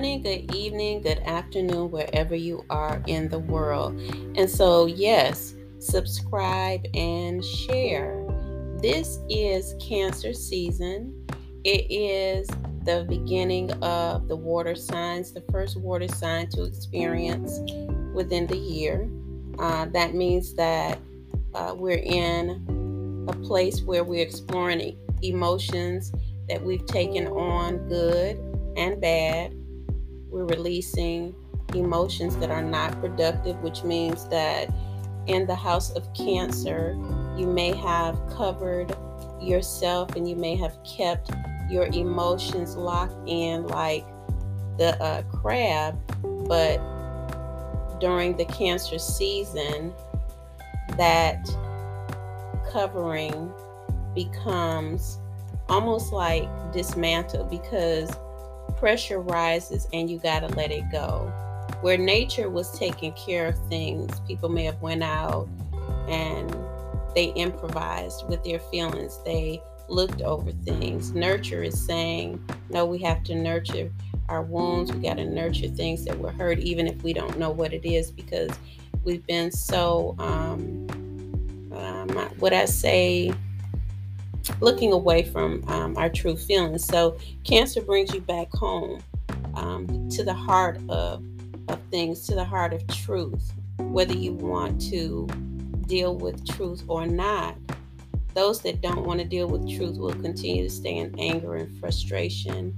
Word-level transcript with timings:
morning, 0.00 0.22
good 0.22 0.54
evening, 0.54 1.02
good 1.02 1.18
afternoon, 1.26 1.90
wherever 1.90 2.34
you 2.34 2.64
are 2.70 3.02
in 3.06 3.28
the 3.28 3.38
world. 3.38 4.00
And 4.34 4.48
so, 4.48 4.86
yes, 4.86 5.54
subscribe 5.78 6.86
and 6.94 7.44
share. 7.44 8.26
This 8.80 9.18
is 9.28 9.74
Cancer 9.78 10.32
season. 10.32 11.26
It 11.64 11.84
is 11.90 12.48
the 12.86 13.04
beginning 13.10 13.72
of 13.82 14.26
the 14.26 14.36
water 14.36 14.74
signs, 14.74 15.32
the 15.32 15.44
first 15.52 15.76
water 15.76 16.08
sign 16.08 16.48
to 16.52 16.64
experience 16.64 17.60
within 18.14 18.46
the 18.46 18.56
year. 18.56 19.06
Uh, 19.58 19.84
that 19.84 20.14
means 20.14 20.54
that 20.54 20.98
uh, 21.54 21.74
we're 21.76 22.02
in 22.02 23.26
a 23.28 23.34
place 23.46 23.82
where 23.82 24.02
we're 24.02 24.22
exploring 24.22 24.96
emotions 25.20 26.10
that 26.48 26.62
we've 26.62 26.86
taken 26.86 27.26
on, 27.26 27.86
good 27.86 28.38
and 28.78 28.98
bad. 28.98 29.59
We're 30.30 30.46
releasing 30.46 31.34
emotions 31.74 32.36
that 32.38 32.50
are 32.50 32.62
not 32.62 33.00
productive, 33.00 33.60
which 33.62 33.84
means 33.84 34.28
that 34.28 34.72
in 35.26 35.46
the 35.46 35.54
house 35.54 35.90
of 35.90 36.12
Cancer, 36.14 36.92
you 37.36 37.46
may 37.46 37.74
have 37.74 38.18
covered 38.30 38.94
yourself 39.40 40.14
and 40.16 40.28
you 40.28 40.36
may 40.36 40.56
have 40.56 40.76
kept 40.84 41.30
your 41.70 41.86
emotions 41.86 42.76
locked 42.76 43.28
in 43.28 43.66
like 43.68 44.04
the 44.78 45.00
uh, 45.02 45.22
crab, 45.22 45.98
but 46.46 46.78
during 48.00 48.36
the 48.36 48.44
Cancer 48.46 48.98
season, 48.98 49.92
that 50.96 51.44
covering 52.70 53.52
becomes 54.14 55.18
almost 55.68 56.12
like 56.12 56.48
dismantled 56.72 57.50
because 57.50 58.10
pressure 58.70 59.20
rises 59.20 59.86
and 59.92 60.10
you 60.10 60.18
got 60.18 60.40
to 60.40 60.48
let 60.56 60.70
it 60.70 60.84
go. 60.90 61.32
Where 61.80 61.96
nature 61.96 62.50
was 62.50 62.76
taking 62.78 63.12
care 63.12 63.46
of 63.46 63.68
things 63.68 64.20
people 64.20 64.48
may 64.48 64.64
have 64.64 64.80
went 64.82 65.02
out 65.02 65.48
and 66.08 66.54
they 67.14 67.26
improvised 67.36 68.28
with 68.28 68.42
their 68.44 68.58
feelings. 68.58 69.18
They 69.24 69.62
looked 69.88 70.22
over 70.22 70.52
things. 70.52 71.12
Nurture 71.12 71.62
is 71.62 71.80
saying 71.80 72.42
no 72.68 72.86
we 72.86 72.98
have 72.98 73.22
to 73.24 73.34
nurture 73.34 73.90
our 74.28 74.42
wounds. 74.42 74.92
We 74.92 75.00
got 75.00 75.16
to 75.16 75.24
nurture 75.24 75.68
things 75.68 76.04
that 76.04 76.18
were 76.18 76.30
hurt 76.32 76.58
even 76.58 76.86
if 76.86 77.02
we 77.02 77.12
don't 77.12 77.38
know 77.38 77.50
what 77.50 77.72
it 77.72 77.84
is 77.84 78.10
because 78.10 78.50
we've 79.04 79.26
been 79.26 79.50
so 79.50 80.14
um, 80.18 80.86
um 81.72 82.08
what 82.38 82.52
i 82.52 82.64
say 82.64 83.32
looking 84.60 84.92
away 84.92 85.22
from 85.22 85.64
um, 85.68 85.96
our 85.96 86.08
true 86.08 86.36
feelings. 86.36 86.84
So, 86.84 87.18
cancer 87.44 87.80
brings 87.80 88.14
you 88.14 88.20
back 88.20 88.50
home 88.52 89.02
um, 89.54 90.08
to 90.10 90.22
the 90.22 90.34
heart 90.34 90.78
of, 90.88 91.24
of 91.68 91.80
things, 91.90 92.26
to 92.26 92.34
the 92.34 92.44
heart 92.44 92.72
of 92.72 92.86
truth, 92.88 93.52
whether 93.78 94.14
you 94.14 94.32
want 94.34 94.80
to 94.90 95.26
deal 95.86 96.14
with 96.14 96.46
truth 96.46 96.84
or 96.88 97.06
not. 97.06 97.56
Those 98.34 98.60
that 98.62 98.80
don't 98.80 99.04
want 99.04 99.18
to 99.20 99.26
deal 99.26 99.48
with 99.48 99.68
truth 99.68 99.98
will 99.98 100.12
continue 100.12 100.62
to 100.62 100.70
stay 100.70 100.96
in 100.96 101.18
anger 101.18 101.56
and 101.56 101.80
frustration. 101.80 102.76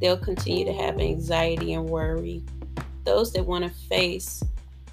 They'll 0.00 0.18
continue 0.18 0.64
to 0.64 0.72
have 0.72 0.98
anxiety 0.98 1.74
and 1.74 1.88
worry. 1.88 2.42
Those 3.04 3.32
that 3.34 3.46
want 3.46 3.64
to 3.64 3.70
face 3.70 4.42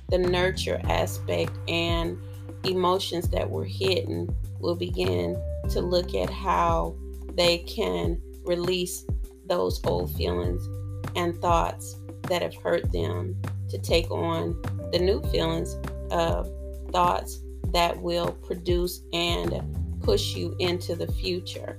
the 0.09 0.20
nurture 0.20 0.80
aspect 0.83 1.52
and 1.67 2.20
emotions 2.64 3.30
that 3.30 3.49
were 3.49 3.66
hidden 3.66 4.33
will 4.59 4.75
begin 4.75 5.36
to 5.69 5.81
look 5.81 6.13
at 6.16 6.30
how 6.30 6.95
they 7.33 7.59
can 7.59 8.21
release 8.44 9.05
those 9.45 9.81
old 9.85 10.16
feelings 10.16 10.67
and 11.16 11.39
thoughts 11.41 11.97
that 12.23 12.41
have 12.41 12.55
hurt 12.55 12.91
them 12.91 13.35
to 13.70 13.77
take 13.77 14.09
on 14.11 14.59
the 14.92 14.99
new 14.99 15.21
feelings 15.31 15.76
of 16.11 16.49
thoughts 16.92 17.42
that 17.73 17.99
will 18.02 18.31
produce 18.45 19.02
and 19.14 19.61
push 20.02 20.36
you 20.36 20.55
into 20.59 20.95
the 20.95 21.11
future. 21.14 21.77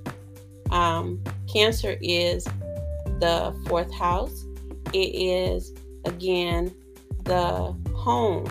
Um, 0.71 1.23
cancer 1.51 1.97
is 2.01 2.43
the 3.19 3.55
fourth 3.67 3.93
house. 3.93 4.45
It 4.93 5.15
is, 5.15 5.73
again, 6.05 6.75
the 7.23 7.75
home. 7.93 8.47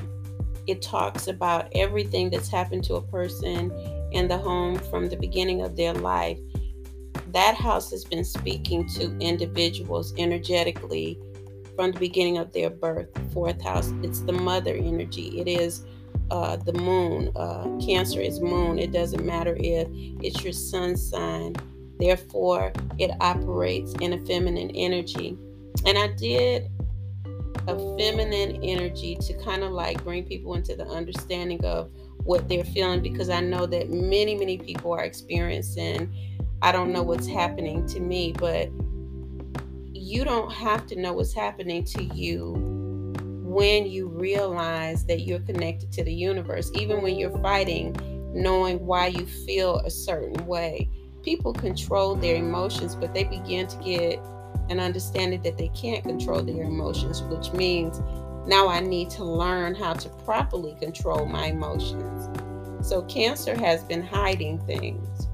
It 0.67 0.83
talks 0.83 1.29
about 1.29 1.69
everything 1.75 2.31
that's 2.31 2.49
happened 2.49 2.85
to 2.85 2.95
a 2.95 3.03
person 3.03 3.71
in 4.13 4.29
the 4.29 4.39
home 4.39 4.77
from 4.77 5.09
the 5.09 5.17
beginning 5.17 5.63
of 5.63 5.77
their 5.77 5.95
life, 5.95 6.39
that 7.33 7.55
house 7.55 7.91
has 7.91 8.05
been 8.05 8.25
speaking 8.25 8.89
to 8.89 9.17
individuals 9.19 10.15
energetically 10.17 11.19
from 11.75 11.93
the 11.93 11.99
beginning 11.99 12.39
of 12.39 12.53
their 12.53 12.71
birth. 12.71 13.09
Fourth 13.33 13.61
house, 13.63 13.93
it's 14.03 14.21
the 14.21 14.33
mother 14.33 14.75
energy. 14.75 15.39
It 15.39 15.49
is 15.49 15.85
uh, 16.31 16.57
the 16.57 16.73
moon. 16.73 17.31
Uh, 17.37 17.69
cancer 17.85 18.21
is 18.21 18.41
moon. 18.41 18.79
It 18.79 18.93
doesn't 18.93 19.25
matter 19.25 19.57
if 19.59 19.89
it's 20.23 20.43
your 20.43 20.53
sun 20.53 20.97
sign. 20.97 21.55
Therefore, 21.99 22.73
it 22.99 23.11
operates 23.21 23.95
in 24.01 24.13
a 24.13 24.19
feminine 24.27 24.71
energy. 24.71 25.37
And 25.85 25.99
I 25.99 26.09
did 26.09 26.69
a 27.69 27.97
feminine 27.99 28.63
energy 28.63 29.17
to 29.17 29.35
kind 29.45 29.63
of 29.63 29.73
like 29.73 30.03
bring 30.05 30.25
people 30.25 30.55
into 30.55 30.77
the 30.77 30.87
understanding 30.87 31.65
of 31.65 31.91
what 32.27 32.49
they're 32.49 32.65
feeling 32.65 33.01
because 33.01 33.31
I 33.31 33.41
know 33.41 33.67
that 33.67 33.91
many, 33.91 34.35
many 34.35 34.59
people 34.59 34.93
are 34.93 35.05
experiencing, 35.05 36.13
I 36.61 36.73
don't 36.73 36.93
know 36.93 37.03
what's 37.03 37.29
happening 37.29 37.87
to 37.89 38.01
me, 38.01 38.33
but 38.33 38.69
you 39.93 40.25
don't 40.25 40.53
have 40.53 40.87
to 40.89 40.97
know 40.97 41.13
what's 41.13 41.33
happening 41.33 41.85
to 41.85 42.03
you 42.03 42.55
when 43.57 43.87
you 43.87 44.09
realize 44.09 45.07
that 45.07 45.21
you're 45.21 45.41
connected 45.41 45.93
to 45.93 46.05
the 46.05 46.13
universe, 46.13 46.71
even 46.75 47.01
when 47.01 47.17
you're 47.17 47.39
fighting, 47.39 47.97
knowing 48.35 48.85
why 48.85 49.07
you 49.07 49.25
feel 49.25 49.79
a 49.79 49.91
certain 49.91 50.47
way. 50.47 50.91
People 51.23 51.53
control 51.53 52.15
their 52.15 52.37
emotions, 52.37 52.95
but 52.95 53.15
they 53.15 53.25
begin 53.25 53.67
to 53.67 53.77
get 53.79 54.21
an 54.69 54.81
understanding 54.81 55.41
that 55.43 55.57
they 55.57 55.69
can't 55.69 56.05
control 56.05 56.43
their 56.43 56.65
emotions, 56.65 57.23
which 57.23 57.53
means 57.53 58.01
now 58.47 58.69
I 58.69 58.81
need 58.81 59.11
to 59.11 59.25
learn 59.25 59.75
how 59.75 59.95
to 59.95 60.09
properly 60.25 60.77
control 60.81 61.27
my 61.27 61.47
emotions. 61.47 62.29
So, 62.87 63.03
cancer 63.03 63.57
has 63.57 63.83
been 63.83 64.03
hiding 64.03 64.59
things. 64.61 65.27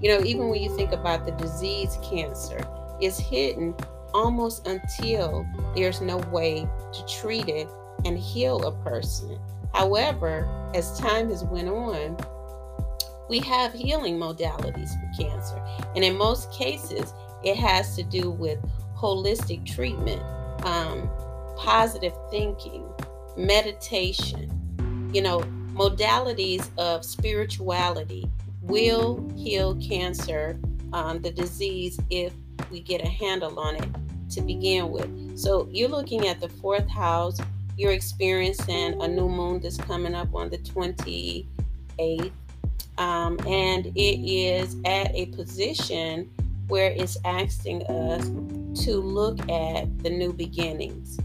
You 0.00 0.10
know, 0.10 0.24
even 0.24 0.48
when 0.48 0.62
you 0.62 0.74
think 0.76 0.92
about 0.92 1.26
the 1.26 1.32
disease 1.32 1.98
cancer, 2.02 2.66
it's 3.00 3.18
hidden 3.18 3.74
almost 4.14 4.66
until 4.66 5.46
there's 5.74 6.00
no 6.00 6.18
way 6.32 6.68
to 6.92 7.20
treat 7.20 7.48
it 7.48 7.68
and 8.04 8.18
heal 8.18 8.64
a 8.64 8.72
person. 8.84 9.38
However, 9.74 10.48
as 10.74 10.98
time 10.98 11.28
has 11.30 11.44
went 11.44 11.68
on, 11.68 12.16
we 13.28 13.38
have 13.40 13.72
healing 13.72 14.16
modalities 14.18 14.90
for 14.98 15.22
cancer. 15.22 15.62
And 15.94 16.04
in 16.04 16.16
most 16.16 16.52
cases, 16.52 17.14
it 17.44 17.56
has 17.56 17.94
to 17.96 18.02
do 18.02 18.30
with 18.30 18.58
holistic 18.96 19.64
treatment. 19.64 20.22
Um, 20.64 21.08
positive 21.60 22.14
thinking, 22.30 22.90
meditation, 23.36 24.50
you 25.12 25.20
know, 25.20 25.40
modalities 25.74 26.70
of 26.78 27.04
spirituality 27.04 28.26
will 28.62 29.30
heal 29.36 29.76
cancer, 29.76 30.58
um, 30.94 31.20
the 31.20 31.30
disease, 31.30 32.00
if 32.08 32.32
we 32.70 32.80
get 32.80 33.02
a 33.02 33.08
handle 33.08 33.58
on 33.60 33.76
it 33.76 33.88
to 34.30 34.40
begin 34.40 34.90
with. 34.90 35.38
So 35.38 35.68
you're 35.70 35.90
looking 35.90 36.26
at 36.26 36.40
the 36.40 36.48
fourth 36.48 36.88
house, 36.88 37.38
you're 37.76 37.92
experiencing 37.92 39.00
a 39.02 39.06
new 39.06 39.28
moon 39.28 39.60
that's 39.60 39.76
coming 39.76 40.14
up 40.14 40.34
on 40.34 40.48
the 40.48 40.58
28th. 40.58 42.30
Um, 42.96 43.38
and 43.46 43.86
it 43.86 44.30
is 44.30 44.76
at 44.86 45.14
a 45.14 45.26
position 45.26 46.30
where 46.68 46.90
it's 46.90 47.18
asking 47.26 47.82
us 47.84 48.24
to 48.84 48.96
look 48.96 49.40
at 49.50 49.98
the 50.02 50.08
new 50.08 50.32
beginnings 50.32 51.18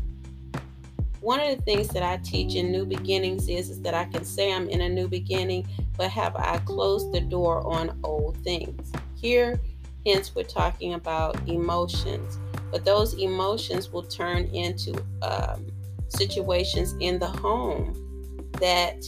one 1.25 1.39
of 1.39 1.57
the 1.57 1.63
things 1.63 1.87
that 1.87 2.03
I 2.03 2.17
teach 2.17 2.53
in 2.53 2.71
New 2.71 2.85
Beginnings 2.85 3.49
is, 3.49 3.71
is 3.71 3.81
that 3.81 3.95
I 3.95 4.05
can 4.05 4.23
say 4.23 4.53
I'm 4.53 4.69
in 4.69 4.81
a 4.81 4.87
new 4.87 5.07
beginning, 5.07 5.67
but 5.97 6.11
have 6.11 6.35
I 6.35 6.59
closed 6.59 7.11
the 7.11 7.19
door 7.19 7.65
on 7.65 7.99
old 8.03 8.37
things? 8.43 8.91
Here, 9.15 9.59
hence, 10.05 10.35
we're 10.35 10.43
talking 10.43 10.93
about 10.93 11.35
emotions, 11.49 12.37
but 12.71 12.85
those 12.85 13.15
emotions 13.15 13.91
will 13.91 14.03
turn 14.03 14.43
into 14.53 15.03
um, 15.23 15.65
situations 16.09 16.93
in 16.99 17.17
the 17.17 17.25
home 17.25 18.51
that 18.59 19.03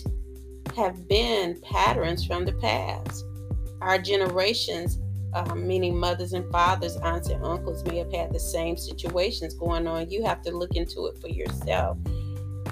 have 0.76 1.08
been 1.08 1.62
patterns 1.62 2.26
from 2.26 2.46
the 2.46 2.54
past. 2.54 3.26
Our 3.80 4.00
generations 4.00 4.98
um, 5.38 5.68
meaning 5.68 5.98
mothers 5.98 6.34
and 6.34 6.50
fathers, 6.52 6.98
aunts 6.98 7.30
and 7.30 7.44
uncles, 7.46 7.84
may 7.86 7.98
have 7.98 8.12
had 8.12 8.34
the 8.34 8.40
same 8.40 8.78
situations 8.78 9.54
going 9.54 9.88
on. 9.88 10.10
You 10.10 10.24
have 10.24 10.42
to 10.44 10.52
look 10.52 10.76
into 10.76 11.08
it 11.08 11.18
for 11.20 11.28
yourself. 11.28 11.98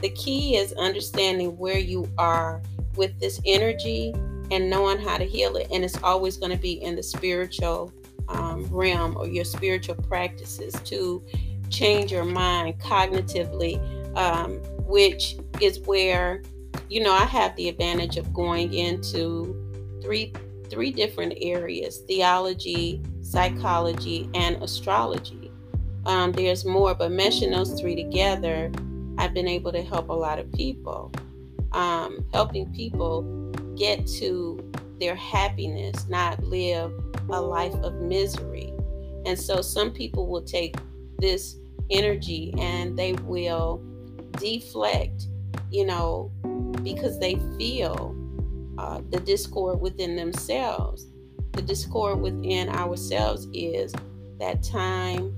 The 0.02 0.10
key 0.10 0.58
is 0.58 0.74
understanding 0.74 1.58
where 1.58 1.78
you 1.78 2.10
are 2.18 2.62
with 2.96 3.20
this 3.20 3.40
energy 3.46 4.14
and 4.52 4.70
knowing 4.70 5.00
how 5.00 5.18
to 5.18 5.26
heal 5.26 5.56
it. 5.58 5.68
And 5.72 5.84
it's 5.84 6.02
always 6.04 6.38
going 6.38 6.52
to 6.52 6.58
be 6.58 6.74
in 6.84 6.96
the 6.96 7.04
spiritual 7.04 7.94
um, 8.28 8.66
realm 8.72 9.16
or 9.18 9.28
your 9.28 9.46
spiritual 9.46 9.96
practices 9.96 10.74
to 10.86 11.24
change 11.70 12.12
your 12.12 12.26
mind 12.26 12.80
cognitively, 12.80 13.78
um, 14.18 14.58
which 14.86 15.38
is 15.62 15.80
where, 15.82 16.42
you 16.90 17.02
know, 17.02 17.12
I 17.12 17.26
have 17.26 17.56
the 17.56 17.70
advantage 17.70 18.18
of 18.18 18.34
going 18.34 18.74
into 18.74 19.62
three 20.02 20.34
three 20.70 20.92
different 20.92 21.34
areas: 21.42 22.00
theology, 22.08 23.02
psychology, 23.22 24.30
and 24.34 24.62
astrology. 24.62 25.52
Um, 26.06 26.32
there's 26.32 26.66
more, 26.66 26.94
but 26.94 27.12
meshing 27.12 27.52
those 27.52 27.80
three 27.80 27.96
together, 27.96 28.72
I've 29.18 29.34
been 29.34 29.48
able 29.48 29.72
to 29.72 29.82
help 29.82 30.10
a 30.10 30.14
lot 30.14 30.40
of 30.40 30.52
people. 30.52 31.12
Um, 31.72 32.26
helping 32.32 32.72
people 32.74 33.24
get 33.76 34.08
to 34.20 34.72
their 35.00 35.16
happiness, 35.16 36.08
not 36.08 36.42
live 36.44 36.94
a 37.30 37.42
life 37.42 37.74
of 37.76 37.96
misery. 37.96 38.72
And 39.26 39.38
so 39.38 39.62
some 39.62 39.92
people 39.92 40.28
will 40.28 40.44
take 40.44 40.76
this 41.20 41.58
energy 41.90 42.54
and 42.58 42.98
they 42.98 43.14
will 43.24 43.84
deflect, 44.38 45.28
you 45.72 45.86
know, 45.86 46.32
because 46.84 47.20
they 47.20 47.36
feel 47.58 48.16
uh, 48.78 49.02
the 49.10 49.20
discord 49.20 49.80
within 49.80 50.16
themselves. 50.16 51.08
The 51.54 51.62
discord 51.62 52.20
within 52.20 52.70
ourselves 52.70 53.48
is 53.54 53.94
that 54.40 54.62
time 54.64 55.36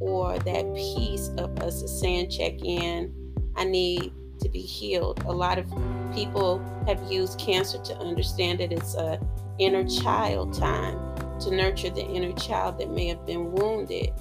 or 0.00 0.38
that 0.38 0.74
piece 0.74 1.28
of 1.38 1.58
us 1.58 2.00
saying, 2.00 2.30
check 2.30 2.62
in, 2.62 3.12
I 3.56 3.64
need 3.64 4.12
to 4.40 4.48
be 4.48 4.60
healed. 4.60 5.22
A 5.24 5.32
lot 5.32 5.58
of 5.58 5.66
people 6.14 6.62
have 6.86 7.00
used 7.10 7.38
cancer 7.38 7.78
to 7.82 7.96
understand 7.98 8.60
that 8.60 8.72
it's 8.72 8.94
a 8.94 9.20
inner 9.58 9.86
child 9.88 10.54
time 10.54 10.98
to 11.40 11.50
nurture 11.50 11.90
the 11.90 12.04
inner 12.04 12.32
child 12.32 12.78
that 12.78 12.90
may 12.90 13.06
have 13.08 13.26
been 13.26 13.50
wounded. 13.52 14.12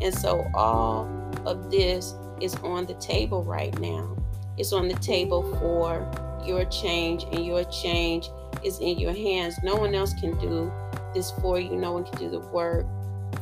And 0.00 0.14
so 0.14 0.44
all 0.54 1.08
of 1.44 1.70
this 1.70 2.14
is 2.40 2.54
on 2.56 2.86
the 2.86 2.94
table 2.94 3.42
right 3.42 3.76
now. 3.80 4.16
It's 4.56 4.72
on 4.72 4.88
the 4.88 4.94
table 4.94 5.42
for 5.58 6.08
your 6.46 6.64
change, 6.66 7.24
and 7.32 7.44
your 7.44 7.64
change 7.64 8.28
is 8.62 8.78
in 8.80 8.98
your 8.98 9.12
hands. 9.12 9.58
No 9.62 9.76
one 9.76 9.94
else 9.94 10.14
can 10.14 10.38
do 10.38 10.72
this 11.14 11.30
for 11.40 11.58
you, 11.58 11.76
no 11.76 11.92
one 11.92 12.04
can 12.04 12.18
do 12.18 12.30
the 12.30 12.40
work 12.40 12.86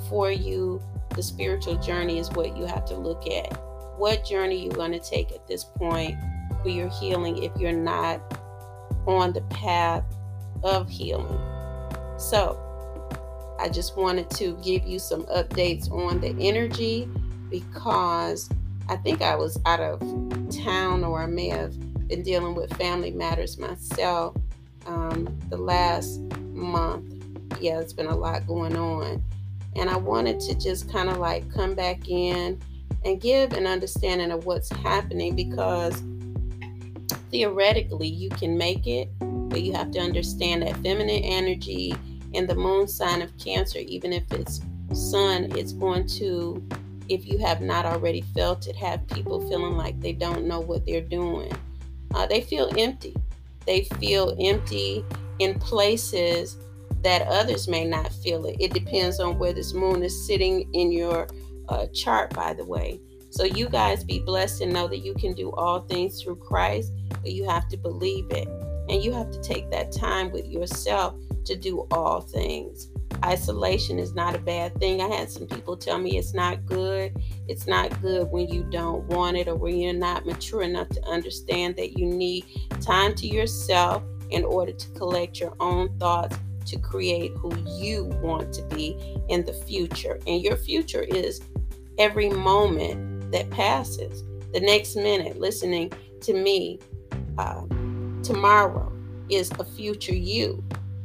for 0.08 0.30
you. 0.30 0.82
The 1.10 1.22
spiritual 1.22 1.76
journey 1.76 2.18
is 2.18 2.30
what 2.30 2.56
you 2.56 2.64
have 2.64 2.84
to 2.86 2.94
look 2.94 3.26
at. 3.26 3.52
What 3.98 4.24
journey 4.24 4.64
you're 4.64 4.74
going 4.74 4.92
to 4.92 4.98
take 4.98 5.30
at 5.32 5.46
this 5.46 5.64
point 5.64 6.16
for 6.62 6.68
your 6.68 6.88
healing 6.88 7.42
if 7.42 7.52
you're 7.58 7.72
not 7.72 8.20
on 9.06 9.32
the 9.32 9.42
path 9.42 10.04
of 10.62 10.88
healing. 10.88 11.38
So, 12.18 12.58
I 13.58 13.68
just 13.68 13.96
wanted 13.96 14.30
to 14.30 14.58
give 14.64 14.84
you 14.84 14.98
some 14.98 15.24
updates 15.24 15.90
on 15.90 16.20
the 16.20 16.34
energy 16.40 17.08
because 17.50 18.48
I 18.88 18.96
think 18.96 19.22
I 19.22 19.36
was 19.36 19.58
out 19.66 19.80
of 19.80 20.00
town 20.64 21.04
or 21.04 21.22
I 21.22 21.26
may 21.26 21.48
have 21.48 21.74
been 22.12 22.22
dealing 22.22 22.54
with 22.54 22.70
family 22.76 23.10
matters 23.10 23.56
myself 23.56 24.36
um, 24.84 25.26
the 25.48 25.56
last 25.56 26.20
month. 26.52 27.24
Yeah, 27.58 27.80
it's 27.80 27.94
been 27.94 28.06
a 28.06 28.14
lot 28.14 28.46
going 28.46 28.76
on. 28.76 29.24
And 29.76 29.88
I 29.88 29.96
wanted 29.96 30.38
to 30.40 30.54
just 30.54 30.92
kind 30.92 31.08
of 31.08 31.16
like 31.16 31.50
come 31.54 31.74
back 31.74 32.10
in 32.10 32.60
and 33.06 33.18
give 33.18 33.54
an 33.54 33.66
understanding 33.66 34.30
of 34.30 34.44
what's 34.44 34.68
happening 34.68 35.34
because 35.34 36.02
theoretically 37.30 38.08
you 38.08 38.28
can 38.28 38.58
make 38.58 38.86
it, 38.86 39.08
but 39.18 39.62
you 39.62 39.72
have 39.72 39.90
to 39.92 39.98
understand 39.98 40.60
that 40.60 40.76
feminine 40.82 41.22
energy 41.24 41.94
and 42.34 42.46
the 42.46 42.54
moon 42.54 42.88
sign 42.88 43.22
of 43.22 43.34
Cancer, 43.38 43.78
even 43.78 44.12
if 44.12 44.30
it's 44.32 44.60
sun, 44.92 45.50
it's 45.56 45.72
going 45.72 46.06
to, 46.08 46.62
if 47.08 47.26
you 47.26 47.38
have 47.38 47.62
not 47.62 47.86
already 47.86 48.20
felt 48.34 48.66
it, 48.66 48.76
have 48.76 49.06
people 49.06 49.48
feeling 49.48 49.78
like 49.78 49.98
they 50.00 50.12
don't 50.12 50.44
know 50.44 50.60
what 50.60 50.84
they're 50.84 51.00
doing. 51.00 51.50
Uh, 52.14 52.26
they 52.26 52.40
feel 52.40 52.70
empty. 52.78 53.14
They 53.66 53.84
feel 53.84 54.36
empty 54.40 55.04
in 55.38 55.58
places 55.58 56.58
that 57.02 57.26
others 57.26 57.68
may 57.68 57.84
not 57.84 58.12
feel 58.12 58.46
it. 58.46 58.56
It 58.60 58.72
depends 58.72 59.20
on 59.20 59.38
where 59.38 59.52
this 59.52 59.74
moon 59.74 60.02
is 60.02 60.26
sitting 60.26 60.72
in 60.72 60.92
your 60.92 61.28
uh, 61.68 61.86
chart, 61.92 62.34
by 62.34 62.54
the 62.54 62.64
way. 62.64 63.00
So 63.30 63.44
you 63.44 63.68
guys 63.68 64.04
be 64.04 64.18
blessed 64.18 64.60
and 64.60 64.72
know 64.72 64.86
that 64.88 64.98
you 64.98 65.14
can 65.14 65.32
do 65.32 65.50
all 65.52 65.80
things 65.80 66.22
through 66.22 66.36
Christ, 66.36 66.92
but 67.22 67.32
you 67.32 67.48
have 67.48 67.68
to 67.68 67.76
believe 67.76 68.26
it. 68.30 68.46
And 68.88 69.02
you 69.02 69.12
have 69.12 69.30
to 69.30 69.40
take 69.40 69.70
that 69.70 69.90
time 69.90 70.30
with 70.30 70.46
yourself 70.46 71.14
to 71.46 71.56
do 71.56 71.86
all 71.90 72.20
things. 72.20 72.91
Isolation 73.24 73.98
is 73.98 74.14
not 74.14 74.34
a 74.34 74.38
bad 74.38 74.78
thing. 74.80 75.00
I 75.00 75.08
had 75.08 75.30
some 75.30 75.46
people 75.46 75.76
tell 75.76 75.98
me 75.98 76.18
it's 76.18 76.34
not 76.34 76.66
good. 76.66 77.16
It's 77.48 77.66
not 77.66 78.00
good 78.02 78.28
when 78.30 78.48
you 78.48 78.64
don't 78.64 79.04
want 79.06 79.36
it 79.36 79.48
or 79.48 79.54
when 79.54 79.78
you're 79.78 79.92
not 79.92 80.26
mature 80.26 80.62
enough 80.62 80.88
to 80.90 81.04
understand 81.04 81.76
that 81.76 81.98
you 81.98 82.06
need 82.06 82.44
time 82.80 83.14
to 83.16 83.26
yourself 83.26 84.02
in 84.30 84.44
order 84.44 84.72
to 84.72 84.88
collect 84.90 85.38
your 85.38 85.54
own 85.60 85.96
thoughts 85.98 86.36
to 86.66 86.78
create 86.78 87.32
who 87.36 87.54
you 87.78 88.04
want 88.22 88.52
to 88.54 88.62
be 88.74 88.96
in 89.28 89.44
the 89.44 89.52
future. 89.52 90.18
And 90.26 90.42
your 90.42 90.56
future 90.56 91.02
is 91.02 91.40
every 91.98 92.28
moment 92.28 93.30
that 93.32 93.50
passes. 93.50 94.22
The 94.52 94.60
next 94.60 94.96
minute, 94.96 95.38
listening 95.38 95.92
to 96.22 96.34
me 96.34 96.80
uh, 97.38 97.62
tomorrow 98.22 98.92
is 99.28 99.50
a 99.58 99.64
future 99.64 100.14
you. 100.14 100.62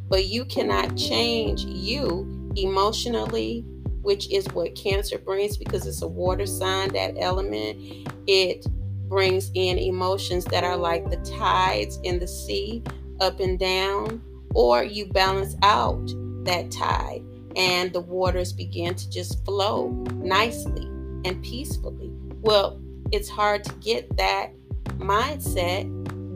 But 0.08 0.26
you 0.26 0.46
cannot 0.46 0.96
change 0.96 1.66
you 1.66 2.52
emotionally, 2.56 3.66
which 4.02 4.32
is 4.32 4.48
what 4.54 4.76
Cancer 4.76 5.18
brings 5.18 5.58
because 5.58 5.86
it's 5.86 6.02
a 6.02 6.08
water 6.08 6.46
sign, 6.46 6.94
that 6.94 7.16
element. 7.18 8.08
It 8.26 8.66
brings 9.08 9.52
in 9.54 9.78
emotions 9.78 10.46
that 10.46 10.64
are 10.64 10.78
like 10.78 11.10
the 11.10 11.18
tides 11.18 12.00
in 12.04 12.20
the 12.20 12.28
sea, 12.28 12.84
up 13.20 13.40
and 13.40 13.58
down, 13.58 14.22
or 14.54 14.84
you 14.84 15.08
balance 15.08 15.56
out 15.62 16.08
that 16.44 16.72
tide 16.72 17.24
and 17.58 17.92
the 17.92 18.00
waters 18.00 18.54
begin 18.54 18.94
to 18.96 19.10
just 19.10 19.44
flow 19.44 19.90
nicely 20.14 20.86
and 21.26 21.44
peacefully. 21.44 22.12
Well, 22.42 22.80
it's 23.12 23.28
hard 23.28 23.64
to 23.66 23.74
get 23.76 24.16
that 24.18 24.52
mindset 25.00 25.86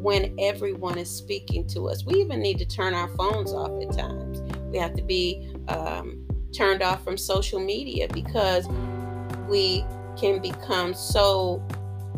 when 0.01 0.36
everyone 0.39 0.98
is 0.98 1.09
speaking 1.09 1.68
to 1.68 1.88
us. 1.88 2.06
We 2.06 2.15
even 2.15 2.42
need 2.42 2.57
to 2.59 2.65
turn 2.65 2.94
our 2.94 3.07
phones 3.09 3.53
off 3.53 3.71
at 3.81 3.95
times. 3.98 4.42
We 4.71 4.77
have 4.77 4.95
to 4.95 5.03
be 5.03 5.53
um, 5.68 6.25
turned 6.51 6.81
off 6.81 7.03
from 7.03 7.17
social 7.17 7.60
media 7.60 8.08
because 8.12 8.67
we 9.48 9.86
can 10.17 10.41
become 10.41 10.93
so 10.93 11.63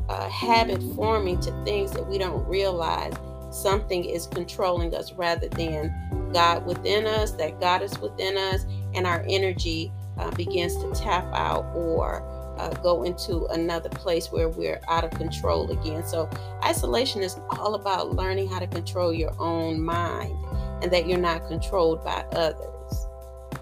uh, 0.10 0.30
habit 0.30 0.82
forming 0.96 1.40
to 1.42 1.64
things 1.66 1.92
that 1.92 2.08
we 2.08 2.18
don't 2.18 2.46
realize 2.48 3.14
something 3.52 4.06
is 4.06 4.28
controlling 4.28 4.96
us 4.96 5.14
rather 5.14 5.48
than 5.50 5.94
God 6.34 6.66
within 6.66 7.06
us, 7.06 7.32
that 7.32 7.60
God 7.60 7.82
is 7.82 7.98
within 8.00 8.38
us, 8.38 8.66
and 8.94 9.06
our 9.06 9.24
energy 9.28 9.92
uh, 10.18 10.32
begins 10.32 10.76
to 10.78 10.92
tap 10.94 11.26
out 11.34 11.66
or 11.76 12.24
uh, 12.58 12.70
go 12.82 13.04
into 13.04 13.46
another 13.48 13.90
place 13.90 14.32
where 14.32 14.50
we're 14.50 14.80
out 14.88 15.04
of 15.04 15.12
control 15.12 15.70
again. 15.72 16.06
So, 16.06 16.30
isolation 16.64 17.22
is 17.22 17.38
all 17.52 17.76
about 17.76 18.16
learning 18.16 18.50
how 18.50 18.60
to 18.60 18.68
control 18.68 19.14
your 19.14 19.34
own 19.40 19.82
mind 19.82 20.36
and 20.82 20.92
that 20.92 21.08
you're 21.08 21.20
not 21.20 21.48
controlled 21.48 22.04
by 22.04 22.26
others. 22.34 23.08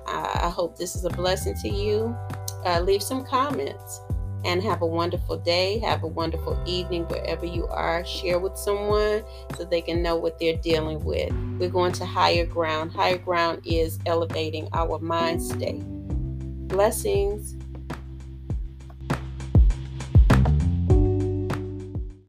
I, 0.08 0.42
I 0.44 0.50
hope 0.50 0.78
this 0.78 0.96
is 0.96 1.06
a 1.06 1.10
blessing 1.10 1.56
to 1.62 1.70
you. 1.70 2.16
Uh, 2.66 2.80
leave 2.82 3.02
some 3.02 3.26
comments 3.26 4.02
and 4.44 4.62
have 4.64 4.82
a 4.82 4.86
wonderful 4.86 5.38
day. 5.38 5.80
Have 5.80 6.04
a 6.04 6.08
wonderful 6.08 6.62
evening 6.66 7.04
wherever 7.06 7.46
you 7.46 7.68
are. 7.68 8.06
Share 8.06 8.40
with 8.40 8.58
someone 8.58 9.24
so 9.56 9.64
they 9.64 9.82
can 9.82 10.02
know 10.02 10.16
what 10.16 10.40
they're 10.40 10.58
dealing 10.58 11.04
with. 11.04 11.32
We're 11.60 11.70
going 11.70 11.94
to 11.94 12.06
higher 12.06 12.46
ground. 12.46 12.92
Higher 12.92 13.18
ground 13.18 13.62
is 13.66 14.00
elevating 14.06 14.68
our 14.74 15.00
mind 15.00 15.42
state. 15.42 15.84
Blessings. 16.68 17.56